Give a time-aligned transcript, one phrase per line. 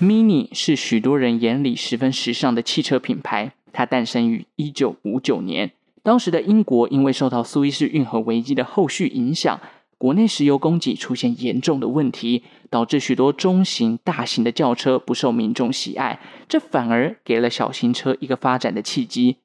[0.00, 3.52] ，Mini 是许多人眼里十分时尚的汽车品牌。
[3.72, 5.70] 它诞生于一九五九年，
[6.02, 9.60] 当时的英国因为受到苏伊士运河危机的后续影响，
[9.96, 16.18] 国内石油供给出现严重的问题，导致许多中型、大型的轿车不受民众喜爱，
[16.48, 19.36] 这反而给了小型车一个发展的契机。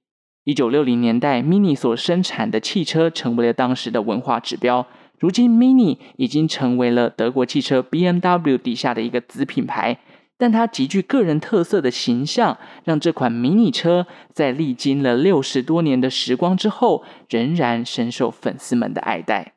[0.46, 4.88] 一九六零年代，Mini 所生产的汽车成为了当时的文化指标。
[5.20, 10.00] 如今，Mini 已经成为了德国汽车 BMW 底下的一个子品牌。
[10.44, 19.54] 但它极具个人特色的形象，让这款迷你车在历经了六十多年的时光之后，仍然深受粉丝们的爱戴。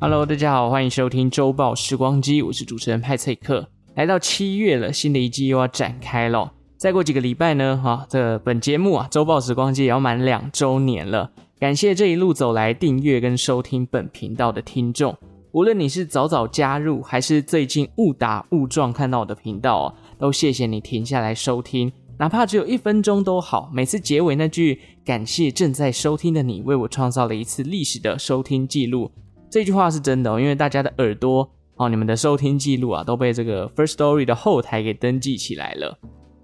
[0.00, 3.68] Hello，大家好，欢迎收听周报时光机，我是主持人派翠克。
[3.94, 6.50] 来到七月了，新的一季又要展开了。
[6.78, 11.30] 再过几个礼拜呢，哈，这本节目啊，周报时光机也要满两周年了。
[11.60, 15.14] 感谢这一路走来订阅跟收听本频道的听众，
[15.52, 23.70] 无论你是早早加入，还是最近误打误撞看到我的频道，都谢谢你停下来收听，哪怕只有一分钟都好。
[23.70, 29.10] 每次结尾那句“感谢正在收听的你，为我创造了一次历史的收听记录”，
[29.50, 35.98] 这句话是真的哦，因为大家的耳朵哦，你们的收听记录啊，都被这个 First Story 的后台给登记起来了。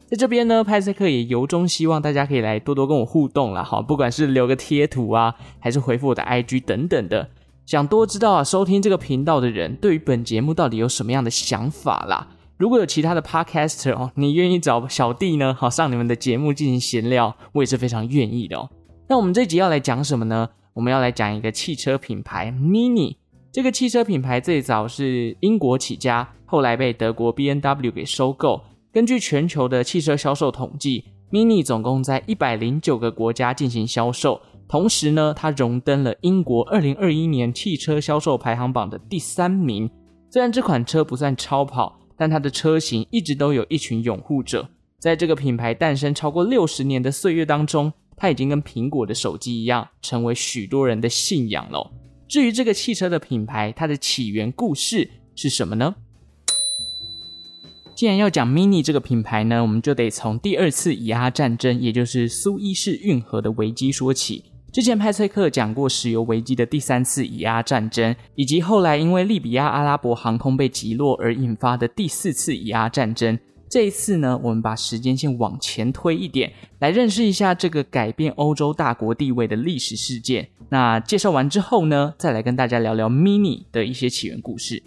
[0.06, 7.31] 在这边呢，派翠克也由衷希望大家可以来多多跟我互动啦，哈，不管是留个贴图啊，还是回复我的 IG 等等的，
[7.69, 12.27] 想多知道啊，收听这个频道的人对于本节目到底有什么样的想法啦？
[12.56, 18.70] 如果有其他的 Podcaster 哦，你愿意找小弟呢，好上你们的节目进行闲聊，我也是非常愿意的哦。
[19.06, 20.48] 那我们这集要来讲什么呢？
[20.72, 23.16] 我们要来讲一个汽车品牌 Mini。
[23.52, 28.62] 这个汽车品牌最早是英国起家，后来被德国 B N W 给收购。
[28.91, 34.41] 根据全球的汽车销售统计，Mini 总共在一百零九个国家进行销售。
[34.69, 39.91] 同时呢，它荣登了英国二零二一年汽车销售排行榜的第三名。
[40.30, 44.69] 虽然这款车不算超跑，但它的车型一直都有一群拥护者。
[44.98, 51.90] 在这个品牌诞生超过六十年的岁月当中，它已经跟苹果的手机一样，成为许多人的信仰了。
[52.28, 55.95] 至于这个汽车的品牌，它的起源故事是什么呢？
[57.95, 64.45] 既然要讲 Mini 这个品牌呢，我们就得从第二次以阿战争，也就是苏伊士运河的危机说起。
[64.70, 73.39] 之前派翠克讲过石油危机的第三次以阿战争，以及后来因为利比亚阿拉伯航空被击落而引发的第四次以阿战争。
[73.70, 80.48] 这一次呢，我们把时间线往前推一点，来认识一下这个改变欧洲大国地位的历史事件。
[80.68, 84.83] 那介绍完之后呢，再来跟大家聊聊 Mini 的一些起源故事。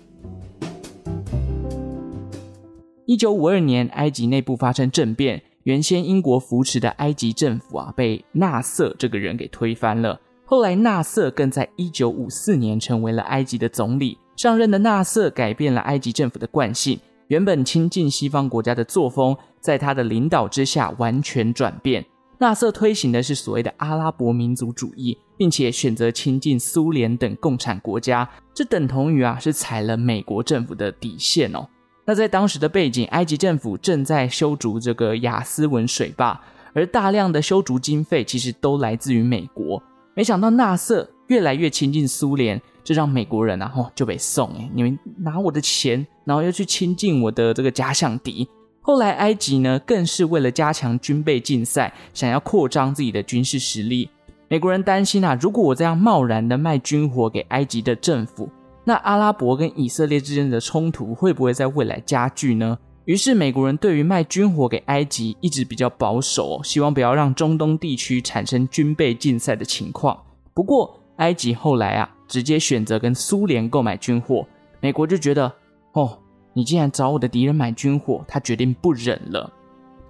[3.07, 10.19] 一九五二年，埃及内部发生政变，原先英国扶持的埃及政府啊，被纳瑟这个人给推翻了。
[10.45, 14.17] 后来，纳瑟更在一九五四年成为了埃及的总理。
[14.35, 22.03] 上任的纳瑟改变了埃及政府的惯性，原本亲近西方国家的作风，在他的领导之下完全转变。
[22.39, 31.67] 纳瑟推行的是所谓的阿拉伯民族主义，并且选择亲近苏联等共产国家，这等同于啊是踩了美国政府的底线哦。
[32.05, 36.39] 那在当时的背景，埃及政府正在修筑这个亚斯文水坝，
[36.73, 39.81] 而大量的修筑经费其实都来自于美国。
[40.13, 48.47] 没想到纳瑟越来越亲近苏联，这让美国人啊，吼就被送哎，你们拿我的钱，然后又去亲近我的这个假想敌。
[48.81, 54.09] 后来埃及呢，更是为了加强军备竞赛，想要扩张自己的军事实力。
[54.47, 58.49] 美国人担心啊，如果我这样贸然的卖军火给埃及的政府，
[58.91, 62.77] 那阿拉伯跟以色列之间的冲突会不会在未来加剧呢？
[63.05, 70.21] 于是美国人对于卖军火给埃及一直比较保守，希望不要让中东地区产生军备竞赛的情况。
[70.53, 74.45] 不过埃及后来啊，直接选择跟苏联购买军火，
[74.81, 75.49] 美国就觉得
[75.93, 76.19] 哦，
[76.51, 79.49] 你竟然找我的敌人买军火，他决定不忍了。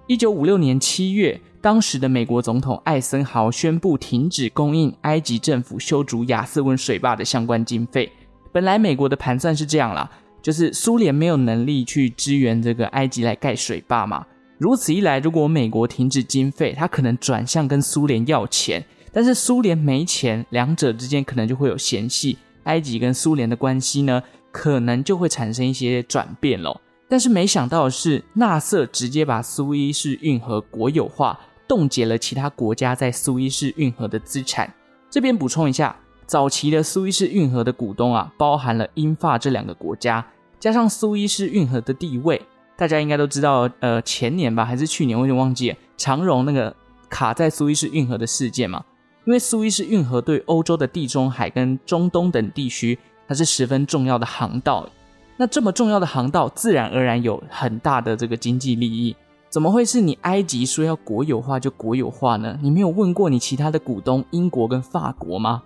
[0.08, 8.10] 一九五六年七月，当时的美国总统艾森豪宣布停止供应埃及政府修筑亚斯文水坝的相关经费。
[8.52, 10.08] 本来美国的盘算是这样啦，
[10.42, 14.26] 就是苏联没有能力去支援这个埃及来盖水坝嘛。
[14.58, 24.22] 如此一来，如果美国停止经费，他可能转向跟苏联要钱，但是苏联没钱，两者之间可能就会有嫌隙，埃及跟苏联的关系呢，
[24.52, 26.80] 可能就会产生一些转变喽。
[27.08, 34.72] 但是没想到的是，纳瑟直接把苏伊士运河国有化，冻结了其他国家在苏伊士运河的资产。
[35.10, 35.96] 这边补充一下。
[36.32, 40.24] 早期的苏伊士运河的股东啊，包含了英法这两个国家，
[40.58, 42.40] 加上苏伊士运河的地位，
[42.74, 43.68] 大家应该都知道。
[43.80, 46.74] 呃，前年吧，还是去年，我有点忘记了，长荣那个
[47.10, 48.82] 卡在苏伊士运河的事件嘛。
[49.26, 54.88] 因为苏伊士运河对欧洲的地中海跟中东等地区，它是十分重要的航道。
[55.36, 59.14] 那这么重要的航道，自然而然有很大的这个经济利益。
[59.50, 62.58] 怎么会是你埃及说要国有化就国有化呢？
[62.62, 65.62] 你没有问过你其他的股东英国跟法国吗？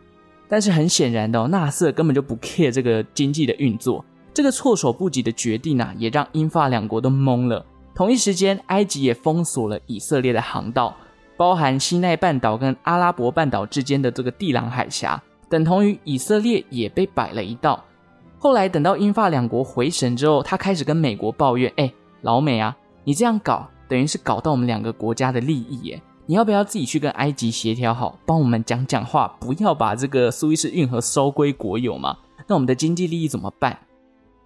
[0.48, 4.04] 但是很显然的哦，纳瑟根本就不 care 这个经济的运作。
[4.32, 7.64] 这个措手不及的决定啊，也让英法两国都懵了。
[7.94, 10.94] 同一时间，埃及也封锁了以色列的航道，
[11.36, 17.82] 包含西奈半岛跟阿拉伯半岛之间的这个地朗海峡，等同于以色列也被摆了一道。
[18.38, 21.90] 后来等到英法两国回神之后，他开始跟美国抱怨：“哎，
[22.20, 32.16] 老美啊，你这样搞。”等于是搞到我们两个国家的利益耶，你要不要自己去跟埃及协调好，帮我们讲讲话，不要把这个苏伊士运河收归国有嘛？
[32.48, 33.78] 那我们的经济利益怎么办？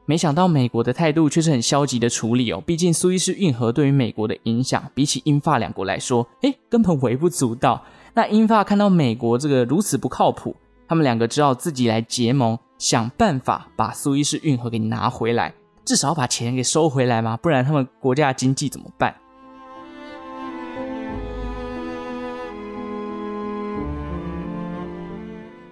[0.04, 7.82] 没想到美国的态度却是很消极的处理哦，毕竟苏伊士运河对于美国的影响，比起英法两国来说，诶，根本微不足道。
[8.12, 10.54] 那英法看到美国这个如此不靠谱，
[10.86, 15.54] 他们两个只好自己来结盟，想办法把苏伊士运河给拿回来，
[15.86, 19.14] 至少把钱给收回来嘛，不然他们国家经济怎么办？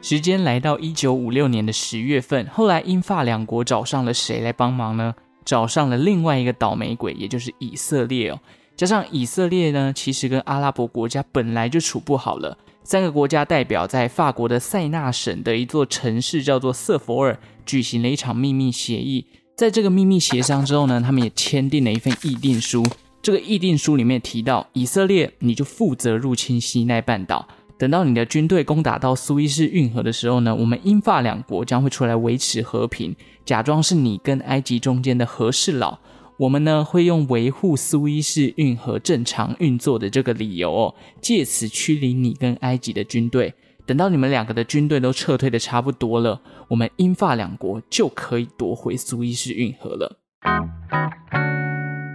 [0.08, 5.14] 时间来到一九五六年的十月份，后来英法两国找上了谁来帮忙呢？
[5.44, 8.40] 找上了另外一个倒霉鬼，也就是以色列哦。
[8.74, 12.56] 加上以色列呢，其实跟阿拉伯国家本来就处不好了。
[12.82, 19.26] 三个国家代表在法国的塞纳省的一座城市叫做瑟佛尔举行了一场秘密协议。
[19.58, 22.82] 在这个秘密协商之后呢，他们也签订了一份议定书。
[23.20, 27.46] 这个议定书里面提到，以色列你就负责入侵西奈半岛。
[27.78, 33.14] 等到你的军队攻打到苏伊士运河的时候呢，我们英法两国将会出来维持和平，
[33.44, 35.98] 假装是你跟埃及中间的和事佬。
[36.38, 43.54] 我们呢会用维护苏伊士运河正常运作的这个理由哦，借此驱离你跟埃及的军队。
[43.86, 50.18] 等到你们两个的军队都撤退的差不多了，我们英法两国就可以夺回苏伊士运河了。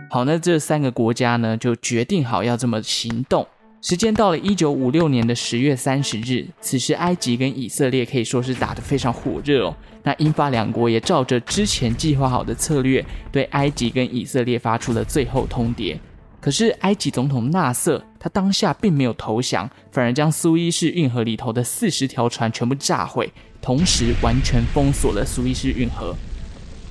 [0.09, 3.47] 好，那这三个国家呢就决定好要这么行动。
[3.83, 9.75] 时间到了一九五六年的十月三十日，此时埃及跟以色列可以说是打得非常火热哦。
[10.03, 15.99] 那英法两国也照着之前计划好的策略，对埃及跟以色列发出了最后通牒。
[16.39, 23.29] 可是埃及总统纳瑟他当下并没有投降，反而将苏伊士运河里头的四十条船全部炸毁，
[23.61, 26.15] 同时完全封锁了苏伊士运河。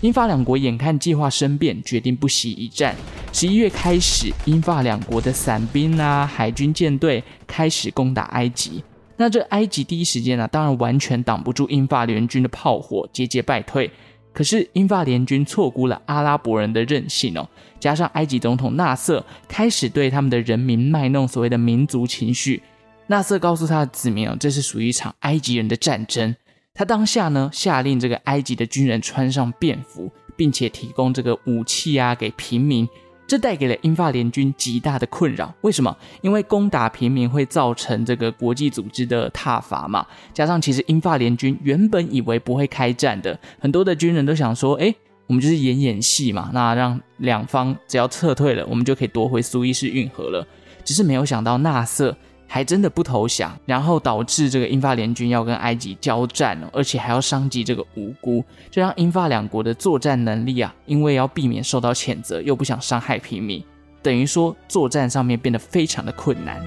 [0.02, 2.92] 英法两国眼看计划生变，决定不惜一战。
[3.32, 8.82] 十一月开始，英法两国的伞兵啊、海军舰队开始攻打埃及。
[9.16, 13.88] 那这埃及第一时间、啊，当然完全挡不住英法联军的炮火，节节败退。
[14.32, 17.48] 可是英法联军错估了阿拉伯人的韧性哦，
[17.78, 22.60] 加上埃及总统纳瑟开始对他们的人民卖弄所谓的民族情绪。
[23.06, 26.34] 纳瑟告诉他的子民哦，这是属于一场埃及人的战争。
[26.74, 32.88] 他当下呢，下令这个埃及的军人穿上便服，并且提供这个武器啊给平民，
[33.26, 35.54] 这带给了英法联军极大的困扰。
[35.60, 35.94] 为什么？
[36.22, 40.06] 因为攻打平民会造成这个国际组织的挞伐嘛。
[40.32, 44.94] 加上其实英法联军原本以为不会开战的，很多的军人都想说，哎，
[45.26, 50.46] 我们就是演演戏嘛，那让两方只要撤退了，我们就可以夺回苏伊士运河了。
[50.84, 52.16] 只是没有想到纳瑟。
[52.52, 63.64] 还真的不投降，然后导致这个英法联军要跟埃及交战，而且还要伤及这个无辜，这让英法两国的作战能力啊，因为要避免受到谴责，又不想伤害平民，
[64.02, 66.62] 等于说作战上面变得非常的困难。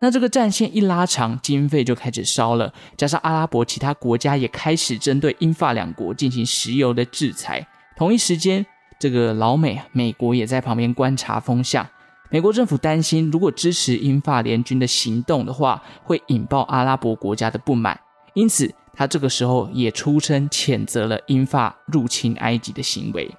[0.00, 8.64] 那这个战线一拉长，经费就开始烧了，加上阿拉伯其他国家也开始针对英法两国进行石油的制裁，同一时间。
[9.00, 11.88] 这个老美，美国也在旁边观察风向。
[12.28, 17.98] 美国政府担心，如果支持英法联军的行动的话，会引爆阿拉伯国家的不满。
[18.34, 23.34] 因此，他这个时候也出声谴责了英法入侵埃及的行为。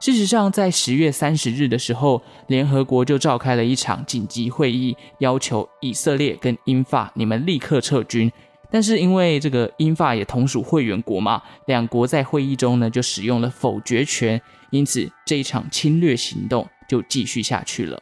[0.00, 8.32] 事实上，在十月三十日的时候，联合国就召开了一场紧急会议，要求以色列跟英法你们立刻撤军。
[8.70, 14.40] 但是因为这个英法也同属会员国嘛，两国在会议中呢就使用了否决权。
[14.70, 18.00] 因此，这一场侵略行动就继续下去了。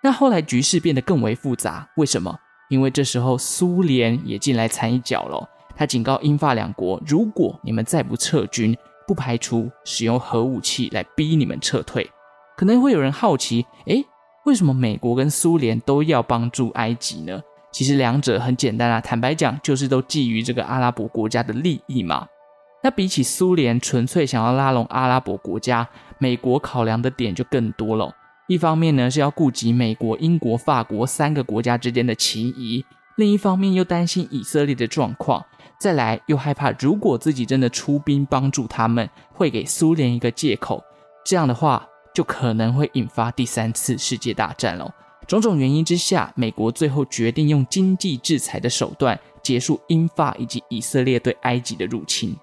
[0.00, 2.38] 那后来局势变得更为复杂，为什么？
[2.70, 5.48] 因为这时候苏联也进来掺一脚了。
[5.74, 8.76] 他警告英法两国，如果你们再不撤军，
[9.06, 12.08] 不排除使用核武器来逼你们撤退。
[12.56, 14.04] 可能会有人好奇，诶，
[14.44, 17.40] 为什么美国跟苏联都要帮助埃及呢？
[17.78, 22.26] 其实两者很简单啊，坦白讲，就是都觊觎这个阿拉伯国家的利益嘛。
[22.82, 28.12] 那比起苏联纯粹想要拉拢阿拉伯国家，美国考量的点就更多了。
[28.48, 32.84] 一方面呢是要顾及美国、英国、法国三个国家之间的情谊；
[33.16, 35.46] 另一方面又担心以色列的状况，
[35.78, 40.82] 再来又害怕如果自己真的出兵帮助他们，会给苏联一个借口，
[41.24, 44.92] 这样的话就可能会引发第三次世界大战了。
[45.28, 52.34] 种种原因之下，美国最后决定用经济制裁的手段结束英法以及以色列对埃及的入侵。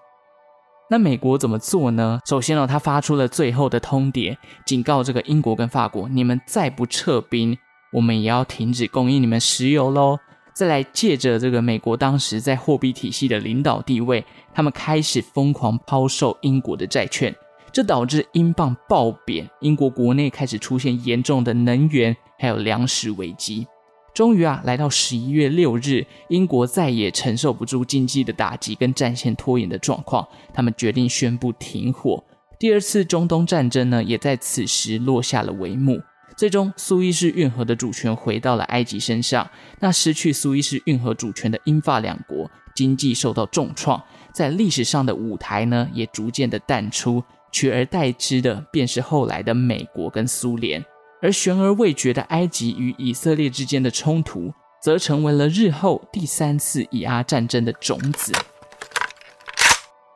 [0.87, 2.19] 那美国怎么做呢？
[2.27, 4.37] 首先呢，他发出了最后的通牒，
[4.67, 7.57] 警告这个英国跟法国：你们再不撤兵，
[7.91, 10.19] 我们也要停止供应你们石油喽。
[10.53, 14.23] 再来，借着这个美国当时在货币体系的领导地位，
[14.53, 17.35] 他们开始疯狂抛售英国的债券，
[17.73, 23.67] 这导致英镑暴贬，英国国内开始出现严重的能源还有粮食危机。
[24.13, 32.23] 终于啊，来到十一月六日，英国再也承受不住经济的打击跟战线拖延的状况，他们决定宣布停火。
[32.57, 36.01] 第二次中东战争呢，也在此时落下了帷幕。
[36.37, 39.49] 最终，苏伊士运河的主权回到了埃及身上。
[39.81, 44.01] 那失去苏伊士运河主权的英法两国经济受到重创，
[44.33, 50.83] 在历史上的舞台呢，也逐渐的淡出，取而代之的便是后来的美国跟苏联。
[51.25, 58.31] 而悬而未决的埃及与以色列之间的冲突，则成为了日后第三次以阿战争的种子。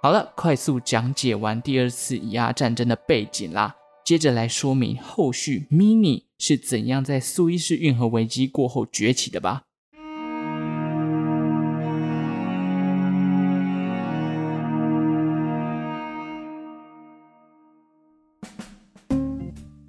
[0.04, 3.76] 好了，快速讲解完第二次以阿战争的背景啦，
[4.06, 9.64] 接着来说明后续 Mini 是怎样在苏伊士运河危机过后崛起的吧。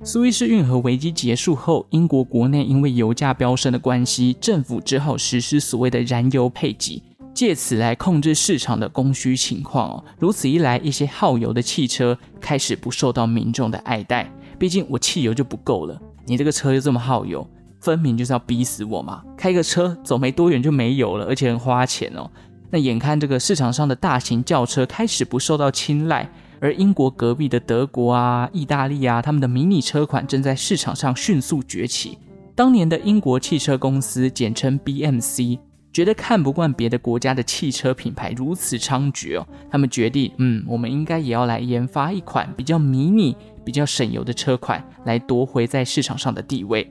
[0.02, 7.02] 苏伊士运河危机结束后，英国国内因为油价飙升的关系，政府只好实施所谓的燃油配给，
[7.34, 10.04] 借此来控制市场的供需情况哦。
[10.18, 14.32] 如此一来，一些耗油的汽车开始不受到民众的爱戴。
[14.58, 17.46] 毕竟我汽油就不够了，你这个车又这么耗油，
[17.78, 19.22] 分明就是要逼死我嘛！
[19.36, 22.30] 开个车走没多远就没油了，而且很花钱哦。
[22.70, 26.26] 那眼看这个市场上的大型轿车开始不受到青睐。
[26.60, 32.18] 而英国隔壁的德国啊、意大利啊，他们的迷你车款正在市场上迅速崛起。
[32.54, 35.58] 当年的英国汽车公司，简称 BMC，
[35.92, 46.90] 觉得看不惯别的国家的汽车品牌如此猖獗哦，他们决定，嗯，我们应该也要来研发一款比较迷你、比较省油的车款，来夺回在市场上的地位。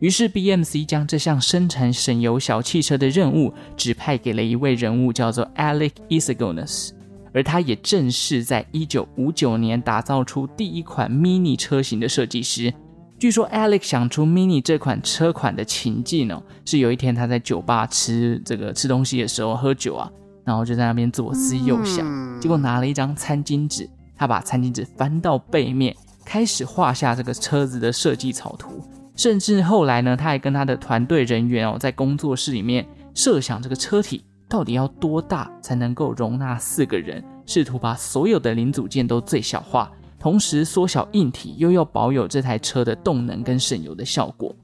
[0.00, 6.90] 于是 BMC 将这项生产省油小汽车的任务指派给了一位人物，叫做 Alec Issigonis。
[7.38, 12.74] 而他也正是在一九五九年打造出第一款 Mini 车型的设计师。
[13.16, 20.10] 据说 Alex 想出 Mini 这款车款的情境哦，是有一天他在酒吧吃这个吃东西的时候喝酒啊，
[20.44, 22.04] 然后就在那边左思右想，
[22.40, 28.82] 结果拿了一张餐巾纸，他把餐巾纸翻到背面，开始画下这个车子的设计草图。
[29.14, 34.24] 甚至后来呢，他还跟他的团队人员哦，在工作室里面设想这个车体。
[34.48, 37.22] 到底要多大才能够容纳四个人？
[37.46, 44.54] 试图把所有的零组件都最小化，同时缩小硬体，又要保有这台车的动能跟省油的效果。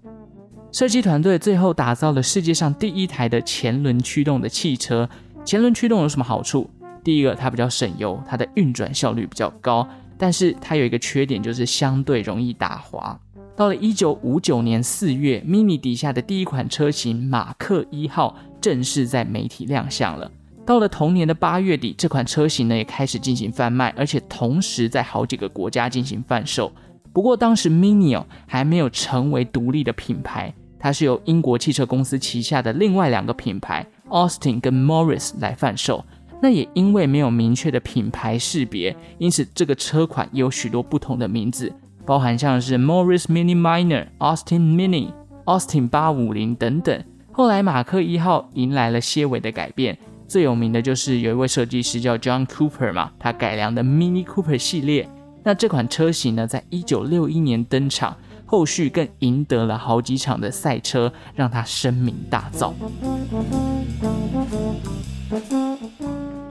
[0.73, 5.09] 设计团队最后打造了世界上第一台的前轮驱动的汽车。
[5.45, 6.69] 前轮驱动有什么好处？
[7.05, 9.87] 第一个，它比较省油，它的运转效率比较高，
[10.17, 13.21] 但是它有一个缺点，就是相对容易打滑。
[13.57, 20.29] 到了一九五九年四月，Mini 底下的第一款车型马克一号正式在媒体亮相了。
[20.67, 26.73] 到了同年的八月底，这款车型呢也开始进行贩卖，而且同时在好几个国家进行贩售。
[27.13, 36.05] 不过当时 Mini 哦还没有成为独立的品牌，它是由英国汽车公司旗下的另外两个品牌 Austin 跟 Morris 来贩售。
[36.43, 41.73] 那也因为没有明确的品牌识别，因此这个车款也有许多不同的名字。
[42.07, 45.13] 包含像是 Morris Mini Minor、Austin Mini、
[45.45, 47.05] Austin 八五零等等。
[47.33, 55.09] 后来马克一号迎来了些微的改变，最有名的就是有一位设计师叫 John Cooper 嘛，他改良的 Mini Cooper 系列。
[55.43, 62.73] 那这款车型呢，在一九六一年登场，后续更赢得了好几场的赛车，让他声名大噪。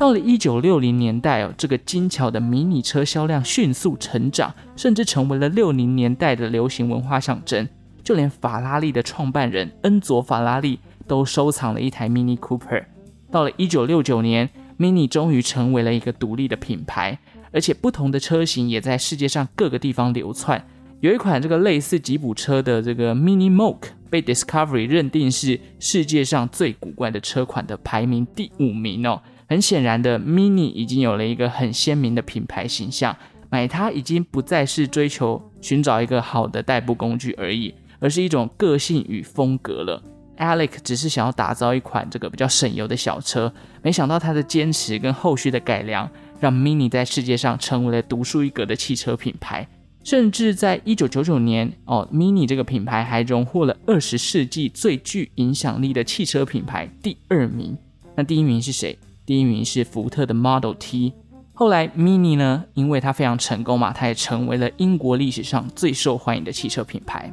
[0.04, 7.66] 到了一九六零年代哦，这个精巧的迷你车销量迅速成长，甚至成为了六零年代的流行文化象征。
[8.04, 12.84] 就连法拉利的创办人恩佐·法拉利都收藏了一台 Mini Cooper。
[13.32, 17.18] 到了一九六九年，Mini 终于成为了一个独立的品牌，
[17.54, 20.68] 而且不同的车型也在世界上各个地方流窜。
[21.00, 29.22] 有一款这个类似吉普车的这个 Mini Moke 被 Discovery 认定是世界上最古怪的车款的排名第五名哦。
[29.54, 33.16] 很显然的，Mini 已经有了一个很鲜明的品牌形象，
[33.52, 40.02] 买它已经不再是追求寻找一个好的代步工具而已，而是一种个性与风格了。
[40.40, 49.68] Alec 只是想要打造一款这个比较省油的小车，没想到他的坚持跟后续的改良，让 Mini 在世界上成为了独树一格的汽车品牌。
[50.04, 57.78] 甚至在一九九九年，哦，Mini 这个品牌还荣获了二十世纪最具影响力的汽车品牌第二名。
[58.16, 58.98] 那第一名是谁？
[59.26, 61.14] 第一名是福特的 Model T。
[61.54, 67.32] 后来 Mini 呢，因为它非常成功嘛，它也成为了英国历史上最受欢迎的汽车品牌。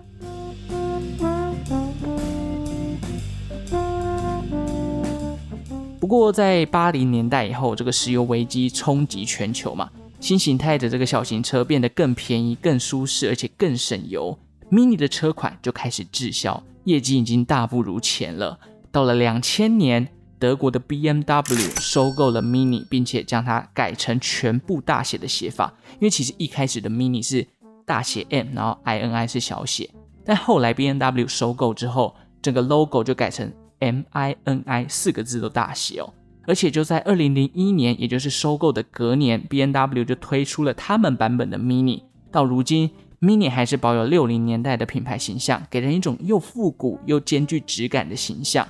[5.98, 14.38] 不过在八零年代以后，这个石油危机冲击全球嘛，新形态的这个小型车变得更便宜、更舒适，而且更省油
[14.70, 18.60] ，Mini 的车款就开始滞销，业绩已经大不如前了。
[18.92, 20.06] 到了两千年。
[20.40, 25.72] 德国的 BMW 收购了 Mini，并且将它改成全部大写的写法。
[25.94, 27.46] 因为其实一开始的 Mini 是
[27.84, 29.90] 大写 M，然后 INI 是小写。
[30.24, 36.10] 但后来 BMW 收购之后，整个 logo 就改成 MINI，四个字都大写哦。
[36.46, 42.02] 而且就在二零零一年，也就是收购的隔年，BMW 就推出了他们版本的 Mini。
[42.32, 48.66] 到如今，Mini 还是保有六零年代的品牌形象，给人一种又复古又兼具质感的形象。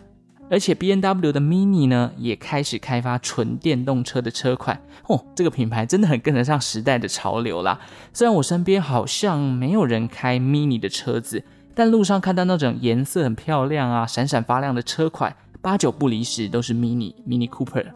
[0.50, 5.24] 而且 BMW 的 Mini 呢，也开始开发纯电动车的车款哦。
[5.36, 7.78] 这个品牌真的很跟得上时代的潮流啦。
[8.12, 17.86] 虽然我身边好像没有人开 Mini 的车子，但路上看到那种颜色很漂亮啊、闪闪发亮的车款，八九不离十都是 Mini、Mini Cooper。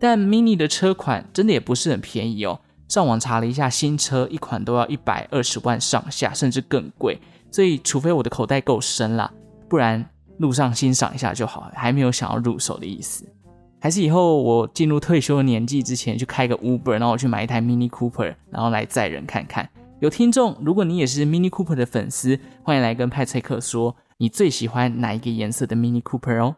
[0.00, 2.58] 但 Mini 的车款真的也不是很便宜哦。
[2.88, 7.20] 上网查了一下，新车一款都要一百二十万上下，甚至更贵。
[7.52, 9.32] 所以，除非我的口袋够深啦，
[9.68, 10.04] 不然。
[10.42, 13.24] 路上欣赏一下就好，还没有想要入手的意思。
[13.80, 19.68] 还是以后我进入退休的年纪之前，去开个 Uber，然后我去买一台 Mini Cooper，然后来载人看看。
[20.00, 26.56] 有听众，如果你也是 Mini Cooper 的粉丝，欢迎来跟派翠克说，你最喜欢哪一个颜色的 Mini Cooper 哦。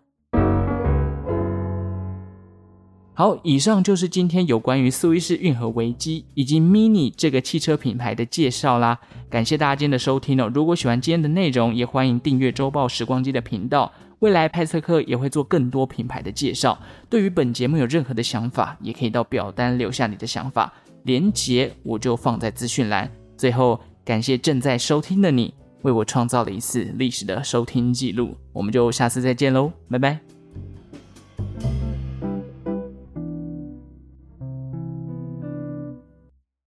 [3.17, 8.99] 好，以上就是今天有关于苏伊士运河危机以及 Mini 这个汽车品牌的介绍啦。
[9.31, 10.51] 感谢大家今天的收听哦。
[10.53, 13.93] 如果喜欢今天的内容，也欢迎订阅周报时光机的频道。
[14.19, 16.77] 未来派测克也会做更多品牌的介绍。
[17.09, 20.73] 对于本节目有任何的想法，也可以到表单留下你的想法，
[21.05, 23.09] 连结我就放在资讯栏。
[23.37, 28.35] 最后，感谢正在收听的你，为我创造了一次历史的收听记录。
[28.53, 30.24] 我们就下次再见喽，拜拜。